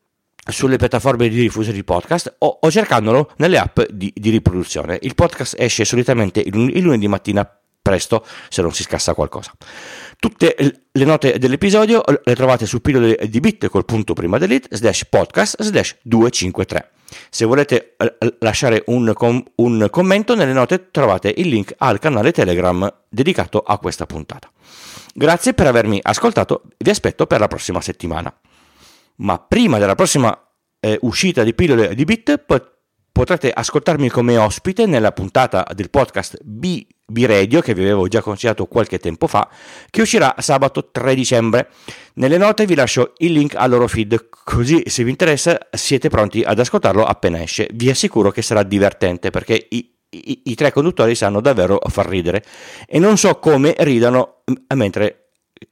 sulle 0.49 0.77
piattaforme 0.77 1.29
di 1.29 1.41
diffusione 1.41 1.77
di 1.77 1.85
podcast 1.85 2.37
o, 2.39 2.59
o 2.61 2.71
cercandolo 2.71 3.33
nelle 3.39 3.59
app 3.59 3.81
di, 3.91 4.13
di, 4.15 4.29
riproduzione. 4.29 4.99
Il 5.01 5.15
podcast 5.15 5.55
esce 5.59 5.87
solitamente 5.87 6.41
il, 6.41 6.55
il 6.55 6.83
lunedì 6.83 7.09
mattina 7.09 7.51
presto 7.87 8.27
se 8.49 8.63
non 8.63 8.73
si 8.73 8.83
scassa 8.83 9.15
qualcosa. 9.15 9.53
Tutte 10.19 10.57
le 10.91 11.05
note 11.05 11.39
dell'episodio 11.39 12.03
le 12.25 12.35
trovate 12.35 12.67
su 12.67 12.81
pillole 12.81 13.17
di 13.29 13.39
bit 13.39 13.69
col 13.69 13.85
punto 13.85 14.13
prima 14.13 14.39
delete 14.39 14.75
slash 14.75 15.05
podcast 15.09 15.63
slash 15.63 15.99
253. 16.03 16.91
Se 17.31 17.45
volete 17.45 17.95
lasciare 18.41 18.83
un, 18.87 19.13
com- 19.15 19.45
un 19.57 19.87
commento 19.89 20.35
nelle 20.35 20.53
note 20.53 20.91
trovate 20.91 21.33
il 21.37 21.47
link 21.47 21.75
al 21.79 22.01
canale 22.01 22.33
Telegram 22.33 22.93
dedicato 23.09 23.61
a 23.61 23.79
questa 23.79 24.05
puntata. 24.05 24.51
Grazie 25.15 25.55
per 25.55 25.69
avermi 25.69 26.01
ascoltato, 26.03 26.63
vi 26.79 26.91
aspetto 26.91 27.27
per 27.27 27.39
la 27.39 27.47
prossima 27.47 27.81
settimana. 27.81 28.35
Ma 29.19 29.39
prima 29.39 29.79
della 29.79 29.95
prossima 29.95 30.37
eh, 30.81 30.99
uscita 31.03 31.45
di 31.45 31.55
pillole 31.55 31.95
di 31.95 32.05
bit 32.05 32.39
pot- 32.39 32.75
potrete 33.13 33.51
ascoltarmi 33.51 34.09
come 34.09 34.37
ospite 34.37 34.87
nella 34.87 35.13
puntata 35.13 35.65
del 35.73 35.89
podcast 35.89 36.39
B, 36.43 36.85
B 37.09 37.25
Radio 37.25 37.61
che 37.61 37.73
vi 37.73 37.83
avevo 37.83 38.09
già 38.09 38.21
consigliato 38.21 38.67
qualche 38.67 38.99
tempo 38.99 39.29
fa, 39.29 39.49
che 39.91 40.01
uscirà 40.01 40.35
sabato 40.39 40.91
3 40.91 41.15
dicembre. 41.15 41.69
Nelle 42.15 42.37
note 42.37 42.67
vi 42.67 42.75
lascio 42.75 43.13
il 43.19 43.33
link 43.33 43.55
al 43.55 43.71
loro 43.71 43.87
feed, 43.87 44.29
così 44.43 44.83
se 44.87 45.05
vi 45.05 45.11
interessa 45.11 45.69
siete 45.71 46.09
pronti 46.09 46.43
ad 46.43 46.59
ascoltarlo 46.59 47.05
appena 47.05 47.41
esce. 47.41 47.69
Vi 47.73 47.89
assicuro 47.89 48.33
che 48.33 48.43
sarà 48.43 48.65
divertente 48.65 49.31
perché 49.31 49.67
i, 49.71 49.89
i, 50.11 50.41
i 50.47 50.55
tre 50.57 50.73
conduttori 50.73 51.15
sanno 51.15 51.41
davvero 51.41 51.79
far 51.89 52.09
ridere 52.09 52.43
e 52.89 52.99
non 52.99 53.17
so 53.17 53.39
come 53.39 53.75
ridano 53.79 54.43
mentre 54.75 55.29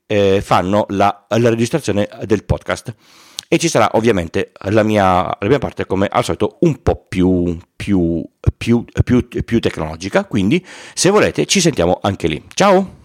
eh, 0.06 0.40
fanno 0.40 0.86
la, 0.90 1.26
la 1.28 1.48
registrazione 1.48 2.08
del 2.26 2.44
podcast 2.44 2.94
e 3.54 3.58
ci 3.58 3.68
sarà 3.68 3.90
ovviamente 3.92 4.50
la 4.70 4.82
mia, 4.82 5.22
la 5.22 5.46
mia 5.46 5.58
parte 5.60 5.86
come 5.86 6.08
al 6.10 6.24
solito 6.24 6.56
un 6.60 6.82
po' 6.82 7.04
più, 7.08 7.56
più, 7.76 8.24
più, 8.56 8.84
più, 9.04 9.28
più 9.28 9.60
tecnologica, 9.60 10.24
quindi 10.24 10.64
se 10.92 11.10
volete 11.10 11.46
ci 11.46 11.60
sentiamo 11.60 12.00
anche 12.02 12.26
lì. 12.26 12.42
Ciao! 12.52 13.02